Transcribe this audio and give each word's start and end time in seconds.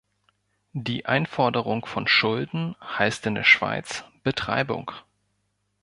Die 0.73 1.05
Einforderung 1.05 1.85
von 1.85 2.07
Schulden 2.07 2.75
heisst 2.81 3.27
in 3.27 3.35
der 3.35 3.43
Schweiz 3.43 4.03
Betreibung. 4.23 4.91